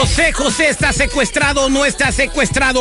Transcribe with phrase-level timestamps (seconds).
[0.00, 2.80] José José está secuestrado, no está secuestrado.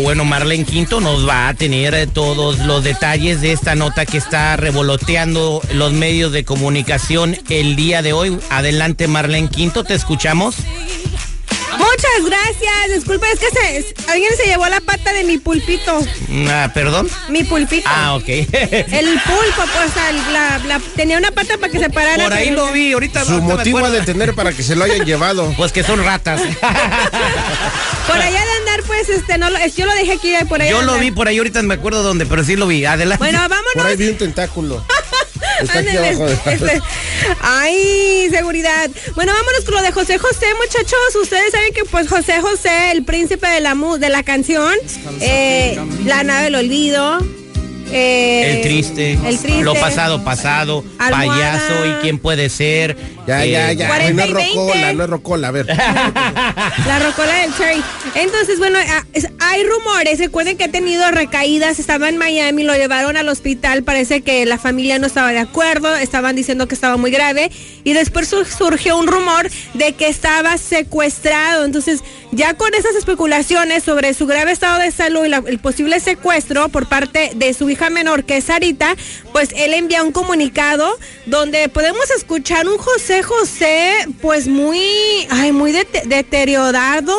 [0.00, 4.56] Bueno, Marlene Quinto nos va a tener todos los detalles de esta nota que está
[4.56, 8.38] revoloteando los medios de comunicación el día de hoy.
[8.48, 10.56] Adelante, Marlene Quinto, te escuchamos.
[11.90, 12.94] Muchas gracias.
[12.94, 15.98] Disculpa, es que se, alguien se llevó la pata de mi pulpito.
[16.48, 17.08] Ah, ¿Perdón?
[17.28, 17.88] Mi pulpito.
[17.90, 18.28] Ah, ok.
[18.28, 19.92] el pulpo, pues,
[20.32, 22.24] la, la, tenía una pata para que se parara.
[22.24, 25.54] Por ahí lo vi, ahorita Su motivo de tener para que se lo hayan llevado.
[25.56, 26.40] Pues que son ratas.
[28.06, 30.70] por allá de andar, pues, este, no, yo lo dejé aquí por ahí.
[30.70, 32.84] Yo lo vi por ahí, ahorita me acuerdo dónde, pero sí lo vi.
[32.84, 33.18] Adelante.
[33.18, 33.72] Bueno, vámonos.
[33.74, 34.84] Por ahí vi un tentáculo.
[35.60, 36.26] Está aquí abajo.
[36.26, 36.82] Este,
[37.40, 38.90] ay, seguridad.
[39.14, 41.16] Bueno, vámonos con lo de José José, muchachos.
[41.22, 44.74] Ustedes saben que pues José José, el príncipe de la de la canción,
[45.20, 47.18] eh, La nave del olvido,
[47.92, 49.62] eh, el, triste, el triste.
[49.62, 50.84] Lo pasado, pasado.
[50.98, 51.86] Payaso.
[51.86, 52.96] ¿Y quién puede ser?
[53.26, 53.88] Ya, ya, ya.
[54.12, 55.48] no es rocola, no es rocola.
[55.48, 55.66] A ver.
[56.86, 57.82] La rocola del Cherry.
[58.14, 59.04] Entonces, bueno, ah,
[59.40, 60.18] hay rumores.
[60.18, 61.78] Recuerden que ha tenido recaídas.
[61.78, 63.82] Estaba en Miami, lo llevaron al hospital.
[63.82, 65.94] Parece que la familia no estaba de acuerdo.
[65.96, 67.50] Estaban diciendo que estaba muy grave.
[67.84, 71.64] Y después surgió un rumor de que estaba secuestrado.
[71.64, 72.02] Entonces,
[72.36, 76.86] ya con esas especulaciones sobre su grave estado de salud y el posible secuestro por
[76.86, 78.94] parte de su hija menor, que es Sarita,
[79.32, 84.78] pues él envía un comunicado donde podemos escuchar un José José, pues muy,
[85.30, 87.16] ay, muy deteriorado.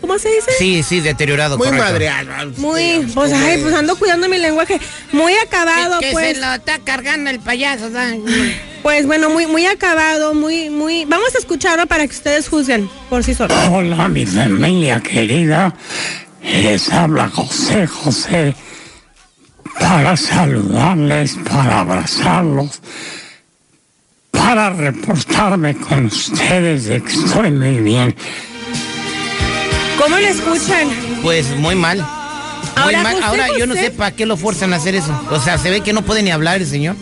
[0.00, 0.50] ¿Cómo se dice?
[0.58, 1.56] Sí, sí, deteriorado.
[1.58, 2.52] Muy madreado.
[2.58, 4.78] Muy, pues, ay, pues ando cuidando mi lenguaje.
[5.12, 6.34] Muy acabado, que pues.
[6.34, 7.90] se lo está cargando el payaso,
[8.86, 11.06] Pues bueno, muy, muy acabado, muy, muy.
[11.06, 13.58] Vamos a escucharlo para que ustedes juzguen por sí solos.
[13.68, 15.74] Hola, mi familia querida.
[16.40, 18.54] Les habla José José
[19.80, 22.80] para saludarles, para abrazarlos,
[24.30, 28.14] para reportarme con ustedes de que estoy muy bien.
[30.00, 30.88] ¿Cómo le escuchan?
[31.22, 31.98] Pues muy mal.
[31.98, 33.22] Muy Ahora, mal.
[33.24, 35.10] Ahora yo no sé para qué lo fuerzan a hacer eso.
[35.32, 36.94] O sea, se ve que no puede ni hablar el señor.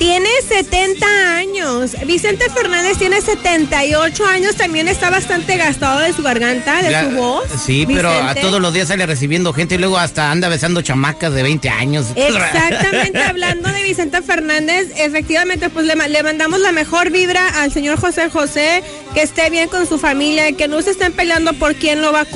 [0.00, 1.94] Tiene 70 años.
[2.06, 4.56] Vicente Fernández tiene 78 años.
[4.56, 7.44] También está bastante gastado de su garganta, de su voz.
[7.62, 11.34] Sí, pero a todos los días sale recibiendo gente y luego hasta anda besando chamacas
[11.34, 12.06] de 20 años.
[12.16, 18.00] Exactamente, hablando de Vicente Fernández, efectivamente, pues le, le, mandamos la mejor vibra al señor
[18.00, 18.82] José José,
[19.14, 22.22] que esté bien con su familia, que no se estén peleando por quién lo va
[22.22, 22.26] a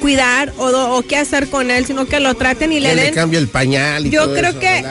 [0.00, 3.06] cuidar o, qué hacer con él, sino que lo traten y le den.
[3.06, 4.84] le cambia el pañal y Yo creo que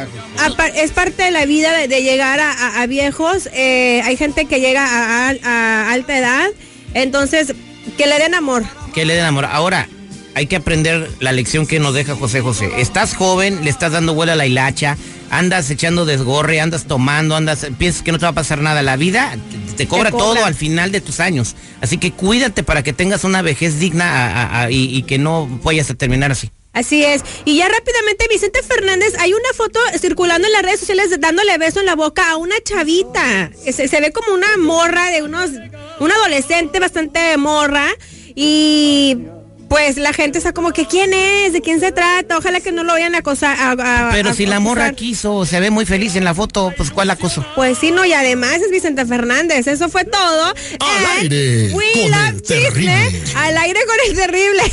[0.75, 4.59] es parte de la vida de, de llegar llegar a, viejos, eh, hay gente que
[4.59, 6.47] llega a, alta edad,
[6.95, 7.53] entonces
[7.95, 8.63] que le den amor.
[8.93, 9.45] Que le den amor.
[9.45, 9.87] Ahora,
[10.33, 12.71] hay que aprender la lección que nos deja José José.
[12.77, 14.97] Estás joven, le estás dando vuelo a la hilacha,
[15.29, 18.81] andas echando desgorre, andas tomando, andas, piensas que no te va a pasar nada.
[18.81, 19.37] La vida
[19.77, 21.55] te cobra, todo al final de tus años.
[21.79, 25.93] Así que cuídate para que tengas una vejez digna y, y que no vayas a
[25.93, 26.51] terminar así.
[26.73, 27.23] Así es.
[27.43, 31.79] Y ya rápidamente, Vicente Fernández, hay una foto circulando en las redes sociales dándole beso
[31.79, 33.49] en la boca a una chavita.
[33.59, 35.49] Se, se ve como una morra de unos,
[35.99, 37.87] un adolescente bastante morra.
[38.35, 39.17] Y
[39.67, 42.83] pues la gente está como que quién es, de quién se trata, ojalá que no
[42.83, 43.77] lo vayan a acosar.
[44.11, 47.45] Pero si la morra quiso, se ve muy feliz en la foto, pues ¿cuál acoso?
[47.55, 50.53] Pues sí, no, y además es Vicente Fernández, eso fue todo.
[50.79, 53.21] Al aire con el terrible.
[53.35, 54.63] Al aire con el terrible.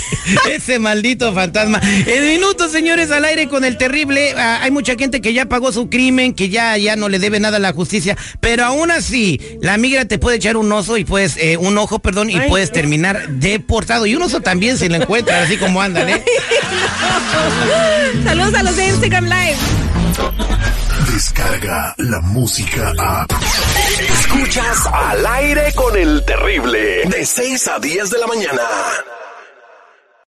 [0.51, 1.81] Ese maldito fantasma.
[2.07, 4.35] En minutos, señores, al aire con el terrible.
[4.37, 7.41] Ah, hay mucha gente que ya pagó su crimen, que ya, ya no le debe
[7.41, 11.05] nada a la justicia, pero aún así, la migra te puede echar un oso y
[11.05, 14.07] pues, eh, un ojo, perdón, y puedes terminar deportado.
[14.07, 16.23] Y un oso también si lo encuentran, así como andan, ¿eh?
[18.25, 19.57] Saludos a los de Instagram Live.
[21.11, 23.27] Descarga la música a.
[24.13, 27.05] Escuchas al aire con el terrible.
[27.07, 28.63] De 6 a 10 de la mañana.